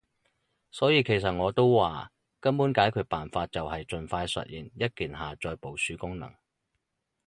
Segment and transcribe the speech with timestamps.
[0.71, 6.33] 所以其實我都話，根本解決辦法就係儘快實現一鍵下載部署功能